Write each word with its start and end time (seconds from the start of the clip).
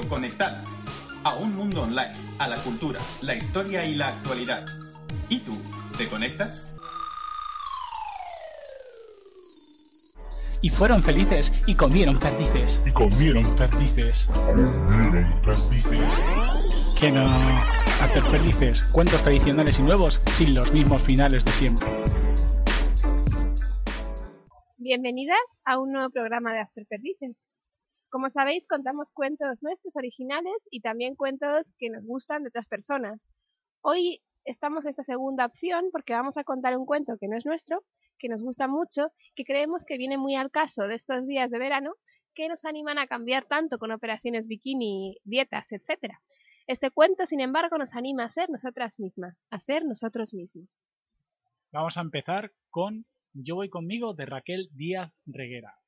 Radio 0.00 0.08
Conectadas. 0.08 0.64
A 1.24 1.34
un 1.36 1.54
mundo 1.54 1.82
online, 1.82 2.12
a 2.38 2.48
la 2.48 2.56
cultura, 2.56 2.98
la 3.22 3.34
historia 3.34 3.84
y 3.84 3.94
la 3.94 4.08
actualidad. 4.08 4.64
¿Y 5.28 5.40
tú, 5.40 5.52
te 5.98 6.08
conectas? 6.08 6.66
Y 10.62 10.70
fueron 10.70 11.02
felices 11.02 11.52
y 11.66 11.74
comieron 11.74 12.18
perdices. 12.18 12.80
Y 12.86 12.92
comieron 12.92 13.56
perdices. 13.56 14.26
Comieron 14.46 15.42
perdices. 15.42 16.98
Que 16.98 17.10
no. 17.10 17.26
Hacer 17.26 18.22
perdices. 18.30 18.82
Cuentos 18.92 19.22
tradicionales 19.22 19.78
y 19.78 19.82
nuevos 19.82 20.20
sin 20.38 20.54
los 20.54 20.72
mismos 20.72 21.02
finales 21.02 21.44
de 21.44 21.52
siempre. 21.52 21.88
Bienvenidas 24.78 25.38
a 25.64 25.78
un 25.78 25.92
nuevo 25.92 26.10
programa 26.10 26.52
de 26.54 26.60
After 26.60 26.86
Perdices. 26.86 27.36
Como 28.10 28.28
sabéis, 28.30 28.66
contamos 28.66 29.12
cuentos 29.12 29.62
nuestros 29.62 29.94
originales 29.94 30.56
y 30.72 30.80
también 30.80 31.14
cuentos 31.14 31.64
que 31.78 31.90
nos 31.90 32.04
gustan 32.04 32.42
de 32.42 32.48
otras 32.48 32.66
personas. 32.66 33.20
Hoy 33.82 34.20
estamos 34.44 34.84
en 34.84 34.90
esta 34.90 35.04
segunda 35.04 35.46
opción 35.46 35.90
porque 35.92 36.14
vamos 36.14 36.36
a 36.36 36.42
contar 36.42 36.76
un 36.76 36.86
cuento 36.86 37.16
que 37.20 37.28
no 37.28 37.36
es 37.36 37.46
nuestro, 37.46 37.84
que 38.18 38.28
nos 38.28 38.42
gusta 38.42 38.66
mucho, 38.66 39.12
que 39.36 39.44
creemos 39.44 39.84
que 39.84 39.96
viene 39.96 40.18
muy 40.18 40.34
al 40.34 40.50
caso 40.50 40.88
de 40.88 40.96
estos 40.96 41.24
días 41.28 41.52
de 41.52 41.60
verano, 41.60 41.92
que 42.34 42.48
nos 42.48 42.64
animan 42.64 42.98
a 42.98 43.06
cambiar 43.06 43.44
tanto 43.44 43.78
con 43.78 43.92
operaciones 43.92 44.48
bikini, 44.48 45.18
dietas, 45.22 45.70
etc. 45.70 46.14
Este 46.66 46.90
cuento, 46.90 47.26
sin 47.26 47.38
embargo, 47.38 47.78
nos 47.78 47.94
anima 47.94 48.24
a 48.24 48.32
ser 48.32 48.50
nosotras 48.50 48.98
mismas, 48.98 49.40
a 49.50 49.60
ser 49.60 49.84
nosotros 49.84 50.34
mismos. 50.34 50.82
Vamos 51.70 51.96
a 51.96 52.00
empezar 52.00 52.50
con 52.70 53.06
Yo 53.34 53.54
voy 53.54 53.68
conmigo 53.68 54.14
de 54.14 54.26
Raquel 54.26 54.68
Díaz 54.72 55.12
Reguera. 55.26 55.79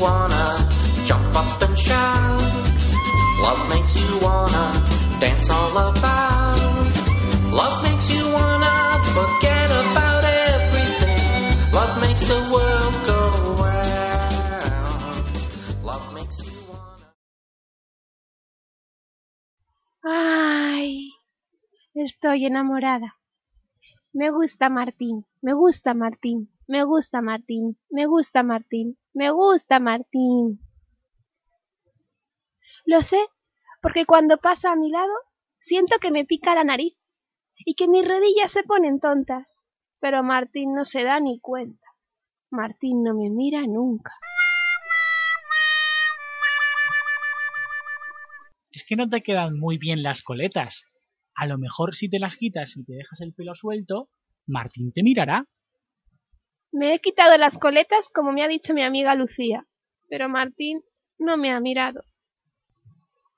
Jump 0.00 1.36
up 1.36 1.62
and 1.62 1.76
shout. 1.76 2.40
Love 3.42 3.68
makes 3.68 3.94
you 4.00 4.18
wanna 4.22 4.72
dance 5.20 5.50
all 5.50 5.76
about. 5.76 6.88
Love 7.52 7.82
makes 7.82 8.06
you 8.14 8.24
wanna 8.32 8.76
forget 9.16 9.68
about 9.84 10.24
everything. 10.24 11.72
Love 11.72 11.94
makes 12.00 12.22
the 12.32 12.40
world 12.52 12.94
go 13.10 13.20
round. 13.64 15.16
Love 15.84 16.14
makes 16.14 16.38
you 16.46 16.58
wanna. 16.70 17.08
Ay, 20.04 21.10
estoy 21.94 22.46
enamorada. 22.46 23.19
Me 24.12 24.30
gusta 24.30 24.68
Martín, 24.68 25.24
me 25.40 25.52
gusta 25.52 25.94
Martín, 25.94 26.50
me 26.66 26.82
gusta 26.82 27.22
Martín, 27.22 27.78
me 27.90 28.06
gusta 28.06 28.42
Martín, 28.42 28.98
me 29.14 29.30
gusta 29.30 29.78
Martín. 29.78 30.58
Lo 32.86 33.02
sé, 33.02 33.20
porque 33.80 34.06
cuando 34.06 34.38
pasa 34.38 34.72
a 34.72 34.76
mi 34.76 34.90
lado, 34.90 35.12
siento 35.62 35.98
que 36.00 36.10
me 36.10 36.24
pica 36.24 36.56
la 36.56 36.64
nariz 36.64 36.96
y 37.58 37.76
que 37.76 37.86
mis 37.86 38.06
rodillas 38.06 38.50
se 38.50 38.64
ponen 38.64 38.98
tontas. 38.98 39.46
Pero 40.00 40.24
Martín 40.24 40.74
no 40.74 40.84
se 40.84 41.04
da 41.04 41.20
ni 41.20 41.38
cuenta. 41.38 41.86
Martín 42.50 43.04
no 43.04 43.14
me 43.14 43.30
mira 43.30 43.62
nunca. 43.62 44.12
Es 48.72 48.84
que 48.88 48.96
no 48.96 49.08
te 49.08 49.22
quedan 49.22 49.56
muy 49.56 49.78
bien 49.78 50.02
las 50.02 50.22
coletas. 50.22 50.74
A 51.40 51.46
lo 51.46 51.56
mejor 51.56 51.96
si 51.96 52.10
te 52.10 52.18
las 52.18 52.36
quitas 52.36 52.76
y 52.76 52.84
te 52.84 52.92
dejas 52.92 53.18
el 53.22 53.32
pelo 53.32 53.54
suelto, 53.54 54.10
Martín 54.46 54.92
te 54.92 55.02
mirará. 55.02 55.46
Me 56.70 56.92
he 56.92 56.98
quitado 56.98 57.38
las 57.38 57.56
coletas 57.56 58.10
como 58.14 58.30
me 58.30 58.44
ha 58.44 58.46
dicho 58.46 58.74
mi 58.74 58.82
amiga 58.82 59.14
Lucía, 59.14 59.64
pero 60.10 60.28
Martín 60.28 60.82
no 61.18 61.38
me 61.38 61.50
ha 61.50 61.58
mirado. 61.58 62.04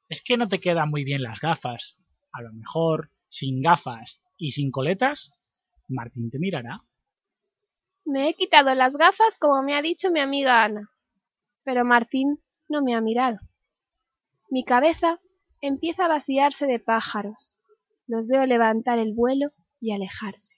Es 0.09 0.21
que 0.25 0.37
no 0.37 0.49
te 0.49 0.59
quedan 0.59 0.91
muy 0.91 1.05
bien 1.05 1.23
las 1.23 1.39
gafas. 1.39 1.97
A 2.33 2.43
lo 2.43 2.53
mejor, 2.53 3.11
sin 3.29 3.62
gafas 3.62 4.19
y 4.37 4.51
sin 4.51 4.73
coletas, 4.73 5.31
Martín 5.87 6.29
te 6.29 6.41
mirará. 6.41 6.81
Me 8.05 8.31
he 8.31 8.35
quitado 8.35 8.75
las 8.75 8.97
gafas 8.97 9.39
como 9.39 9.62
me 9.62 9.77
ha 9.77 9.81
dicho 9.81 10.11
mi 10.11 10.19
amiga 10.19 10.65
Ana, 10.65 10.91
pero 11.62 11.85
Martín 11.85 12.41
no 12.69 12.83
me 12.83 12.97
ha 12.97 13.01
mirado. 13.01 13.39
Mi 14.51 14.65
cabeza 14.65 15.21
empieza 15.61 16.07
a 16.07 16.09
vaciarse 16.09 16.67
de 16.67 16.81
pájaros. 16.81 17.57
Los 18.07 18.27
veo 18.29 18.47
levantar 18.47 18.99
el 18.99 19.15
vuelo 19.15 19.51
y 19.81 19.93
alejarse. 19.93 20.55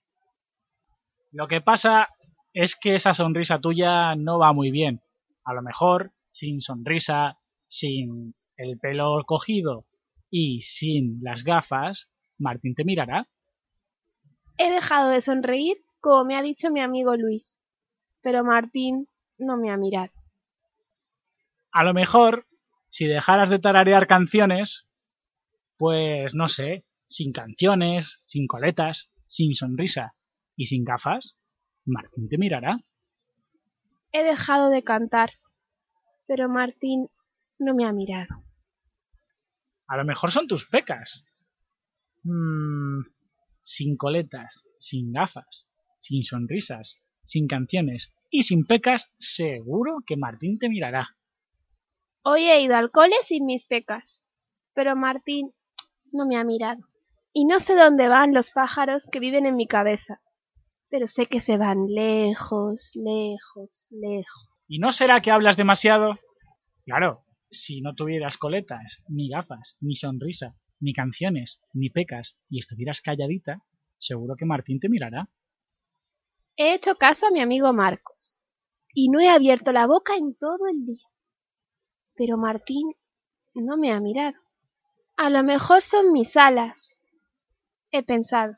Lo 1.32 1.48
que 1.48 1.60
pasa 1.60 2.08
es 2.52 2.76
que 2.80 2.94
esa 2.94 3.14
sonrisa 3.14 3.58
tuya 3.58 4.14
no 4.14 4.38
va 4.38 4.52
muy 4.52 4.70
bien. 4.70 5.00
A 5.44 5.52
lo 5.52 5.62
mejor, 5.62 6.12
sin 6.32 6.60
sonrisa, 6.60 7.38
sin 7.68 8.34
el 8.56 8.78
pelo 8.78 9.22
cogido 9.26 9.84
y 10.30 10.62
sin 10.62 11.18
las 11.22 11.42
gafas, 11.42 12.08
Martín 12.38 12.74
te 12.74 12.84
mirará. 12.84 13.26
He 14.58 14.70
dejado 14.70 15.10
de 15.10 15.20
sonreír 15.20 15.78
como 16.00 16.24
me 16.24 16.36
ha 16.36 16.42
dicho 16.42 16.70
mi 16.70 16.80
amigo 16.80 17.16
Luis, 17.16 17.56
pero 18.22 18.44
Martín 18.44 19.08
no 19.38 19.56
me 19.56 19.70
ha 19.70 19.76
mirado. 19.76 20.12
A 21.72 21.82
lo 21.82 21.94
mejor, 21.94 22.46
si 22.90 23.06
dejaras 23.06 23.50
de 23.50 23.58
tararear 23.58 24.06
canciones, 24.06 24.84
pues 25.78 26.34
no 26.34 26.48
sé, 26.48 26.84
sin 27.14 27.32
canciones, 27.32 28.20
sin 28.26 28.48
coletas, 28.48 29.08
sin 29.28 29.54
sonrisa 29.54 30.14
y 30.56 30.66
sin 30.66 30.84
gafas, 30.84 31.36
Martín 31.84 32.28
te 32.28 32.38
mirará. 32.38 32.80
He 34.10 34.24
dejado 34.24 34.68
de 34.68 34.82
cantar, 34.82 35.30
pero 36.26 36.48
Martín 36.48 37.06
no 37.58 37.72
me 37.74 37.86
ha 37.86 37.92
mirado. 37.92 38.42
A 39.86 39.96
lo 39.96 40.04
mejor 40.04 40.32
son 40.32 40.48
tus 40.48 40.66
pecas. 40.66 41.24
Mm, 42.24 43.02
sin 43.62 43.96
coletas, 43.96 44.64
sin 44.80 45.12
gafas, 45.12 45.68
sin 46.00 46.24
sonrisas, 46.24 46.96
sin 47.22 47.46
canciones 47.46 48.12
y 48.30 48.42
sin 48.42 48.66
pecas, 48.66 49.08
seguro 49.20 49.98
que 50.04 50.16
Martín 50.16 50.58
te 50.58 50.68
mirará. 50.68 51.10
Hoy 52.22 52.48
he 52.48 52.60
ido 52.60 52.74
al 52.74 52.90
cole 52.90 53.14
sin 53.28 53.46
mis 53.46 53.64
pecas, 53.66 54.20
pero 54.72 54.96
Martín 54.96 55.52
no 56.10 56.26
me 56.26 56.36
ha 56.36 56.42
mirado. 56.42 56.80
Y 57.36 57.46
no 57.46 57.58
sé 57.58 57.74
dónde 57.74 58.06
van 58.06 58.32
los 58.32 58.48
pájaros 58.52 59.02
que 59.10 59.18
viven 59.18 59.44
en 59.44 59.56
mi 59.56 59.66
cabeza, 59.66 60.20
pero 60.88 61.08
sé 61.08 61.26
que 61.26 61.40
se 61.40 61.56
van 61.56 61.88
lejos, 61.88 62.92
lejos, 62.94 63.86
lejos. 63.90 64.48
¿Y 64.68 64.78
no 64.78 64.92
será 64.92 65.20
que 65.20 65.32
hablas 65.32 65.56
demasiado? 65.56 66.16
Claro, 66.84 67.24
si 67.50 67.80
no 67.80 67.94
tuvieras 67.94 68.38
coletas, 68.38 69.02
ni 69.08 69.28
gafas, 69.28 69.76
ni 69.80 69.96
sonrisa, 69.96 70.54
ni 70.78 70.92
canciones, 70.92 71.58
ni 71.72 71.90
pecas, 71.90 72.36
y 72.48 72.60
estuvieras 72.60 73.00
calladita, 73.00 73.62
seguro 73.98 74.36
que 74.38 74.46
Martín 74.46 74.78
te 74.78 74.88
mirará. 74.88 75.28
He 76.56 76.74
hecho 76.74 76.94
caso 76.94 77.26
a 77.26 77.30
mi 77.32 77.40
amigo 77.40 77.72
Marcos, 77.72 78.38
y 78.94 79.08
no 79.08 79.18
he 79.18 79.28
abierto 79.28 79.72
la 79.72 79.88
boca 79.88 80.14
en 80.14 80.36
todo 80.36 80.68
el 80.70 80.86
día. 80.86 81.08
Pero 82.14 82.36
Martín 82.36 82.92
no 83.54 83.76
me 83.76 83.90
ha 83.90 83.98
mirado. 83.98 84.36
A 85.16 85.30
lo 85.30 85.42
mejor 85.42 85.82
son 85.82 86.12
mis 86.12 86.36
alas. 86.36 86.83
He 87.96 88.02
pensado. 88.02 88.56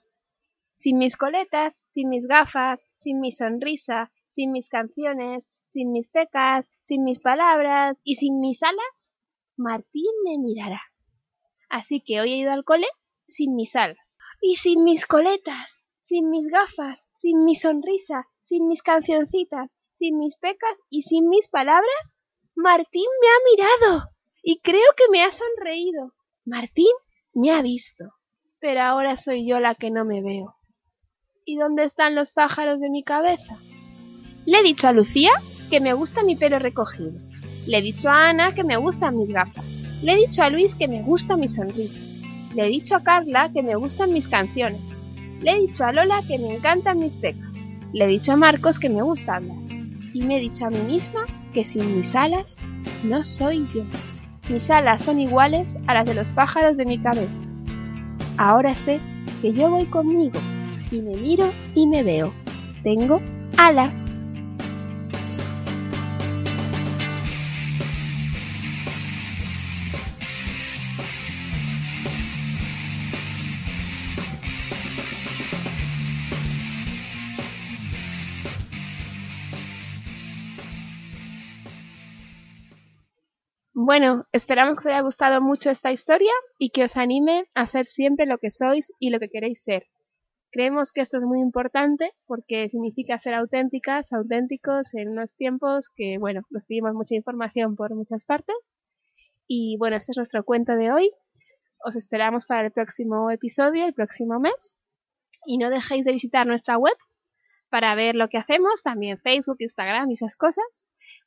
Sin 0.78 0.96
mis 0.96 1.14
coletas, 1.14 1.74
sin 1.92 2.08
mis 2.08 2.26
gafas, 2.26 2.80
sin 3.00 3.20
mi 3.20 3.32
sonrisa, 3.32 4.10
sin 4.30 4.50
mis 4.50 4.66
canciones, 4.70 5.46
sin 5.74 5.92
mis 5.92 6.08
pecas, 6.08 6.64
sin 6.86 7.04
mis 7.04 7.20
palabras 7.20 7.98
y 8.02 8.14
sin 8.14 8.40
mis 8.40 8.62
alas, 8.62 9.12
Martín 9.58 10.10
me 10.24 10.38
mirará. 10.38 10.80
Así 11.68 12.00
que 12.00 12.18
hoy 12.18 12.32
he 12.32 12.36
ido 12.38 12.50
al 12.50 12.64
cole 12.64 12.86
sin 13.28 13.54
mis 13.56 13.76
alas. 13.76 13.98
Y 14.40 14.56
sin 14.56 14.84
mis 14.84 15.04
coletas, 15.04 15.68
sin 16.04 16.30
mis 16.30 16.46
gafas, 16.46 16.98
sin 17.20 17.44
mi 17.44 17.56
sonrisa, 17.56 18.26
sin 18.44 18.66
mis 18.68 18.82
cancioncitas, 18.82 19.70
sin 19.98 20.16
mis 20.16 20.34
pecas 20.38 20.78
y 20.88 21.02
sin 21.02 21.28
mis 21.28 21.46
palabras? 21.48 22.02
Martín 22.54 23.10
me 23.20 23.28
ha 23.28 23.66
mirado 23.66 24.08
y 24.42 24.60
creo 24.60 24.94
que 24.96 25.10
me 25.10 25.22
ha 25.22 25.30
sonreído. 25.30 26.14
Martín 26.46 26.94
me 27.34 27.50
ha 27.50 27.60
visto, 27.60 28.14
pero 28.60 28.82
ahora 28.82 29.16
soy 29.16 29.46
yo 29.46 29.60
la 29.60 29.74
que 29.74 29.90
no 29.90 30.04
me 30.04 30.22
veo. 30.22 30.54
¿Y 31.44 31.56
dónde 31.56 31.84
están 31.84 32.14
los 32.14 32.30
pájaros 32.30 32.80
de 32.80 32.90
mi 32.90 33.02
cabeza? 33.04 33.58
Le 34.46 34.58
he 34.58 34.62
dicho 34.62 34.88
a 34.88 34.92
Lucía 34.92 35.30
que 35.70 35.80
me 35.80 35.92
gusta 35.92 36.22
mi 36.22 36.36
pelo 36.36 36.58
recogido. 36.58 37.12
Le 37.66 37.78
he 37.78 37.82
dicho 37.82 38.08
a 38.08 38.28
Ana 38.28 38.52
que 38.52 38.64
me 38.64 38.76
gustan 38.76 39.16
mis 39.18 39.28
gafas. 39.28 39.64
Le 40.02 40.12
he 40.12 40.16
dicho 40.16 40.42
a 40.42 40.50
Luis 40.50 40.74
que 40.74 40.88
me 40.88 41.02
gusta 41.02 41.36
mi 41.36 41.48
sonrisa. 41.48 42.00
Le 42.54 42.66
he 42.66 42.68
dicho 42.68 42.94
a 42.94 43.02
Carla 43.02 43.50
que 43.52 43.62
me 43.62 43.74
gustan 43.74 44.12
mis 44.12 44.26
canciones. 44.28 44.80
Le 45.42 45.50
he 45.50 45.60
dicho 45.60 45.84
a 45.84 45.92
Lola 45.92 46.20
que 46.26 46.38
me 46.38 46.54
encantan 46.56 46.98
mis 46.98 47.12
pecas. 47.14 47.50
Le 47.92 48.04
he 48.04 48.08
dicho 48.08 48.32
a 48.32 48.36
Marcos 48.36 48.78
que 48.78 48.88
me 48.88 49.02
gusta 49.02 49.36
hablar. 49.36 49.58
Y 50.14 50.22
me 50.22 50.38
he 50.38 50.40
dicho 50.40 50.64
a 50.64 50.70
mí 50.70 50.78
misma 50.86 51.26
que 51.52 51.64
sin 51.64 52.00
mis 52.00 52.14
alas 52.14 52.46
no 53.04 53.22
soy 53.24 53.66
yo. 53.74 53.84
Mis 54.48 54.68
alas 54.70 55.04
son 55.04 55.20
iguales 55.20 55.66
a 55.86 55.94
las 55.94 56.06
de 56.06 56.14
los 56.14 56.26
pájaros 56.28 56.76
de 56.76 56.84
mi 56.84 56.98
cabeza. 56.98 57.45
Ahora 58.38 58.74
sé 58.74 59.00
que 59.40 59.52
yo 59.52 59.70
voy 59.70 59.84
conmigo 59.86 60.38
y 60.90 61.00
me 61.00 61.16
miro 61.16 61.50
y 61.74 61.86
me 61.86 62.02
veo. 62.02 62.32
Tengo 62.82 63.20
alas. 63.56 63.92
Bueno, 83.88 84.26
esperamos 84.32 84.80
que 84.80 84.88
os 84.88 84.94
haya 84.94 85.00
gustado 85.00 85.40
mucho 85.40 85.70
esta 85.70 85.92
historia 85.92 86.32
y 86.58 86.70
que 86.70 86.82
os 86.82 86.96
anime 86.96 87.44
a 87.54 87.68
ser 87.68 87.86
siempre 87.86 88.26
lo 88.26 88.38
que 88.38 88.50
sois 88.50 88.84
y 88.98 89.10
lo 89.10 89.20
que 89.20 89.28
queréis 89.28 89.62
ser. 89.62 89.86
Creemos 90.50 90.90
que 90.90 91.02
esto 91.02 91.18
es 91.18 91.22
muy 91.22 91.38
importante 91.38 92.10
porque 92.26 92.68
significa 92.68 93.20
ser 93.20 93.34
auténticas, 93.34 94.12
auténticos 94.12 94.92
en 94.92 95.10
unos 95.10 95.36
tiempos 95.36 95.88
que, 95.94 96.18
bueno, 96.18 96.40
recibimos 96.50 96.94
mucha 96.94 97.14
información 97.14 97.76
por 97.76 97.94
muchas 97.94 98.24
partes. 98.24 98.56
Y 99.46 99.76
bueno, 99.78 99.98
este 99.98 100.10
es 100.10 100.16
nuestro 100.16 100.42
cuento 100.42 100.74
de 100.74 100.90
hoy. 100.90 101.12
Os 101.78 101.94
esperamos 101.94 102.44
para 102.44 102.66
el 102.66 102.72
próximo 102.72 103.30
episodio, 103.30 103.86
el 103.86 103.94
próximo 103.94 104.40
mes. 104.40 104.74
Y 105.46 105.58
no 105.58 105.70
dejéis 105.70 106.04
de 106.04 106.10
visitar 106.10 106.44
nuestra 106.44 106.76
web 106.76 106.96
para 107.70 107.94
ver 107.94 108.16
lo 108.16 108.26
que 108.26 108.38
hacemos, 108.38 108.82
también 108.82 109.18
Facebook, 109.18 109.58
Instagram 109.60 110.10
y 110.10 110.14
esas 110.14 110.36
cosas 110.36 110.64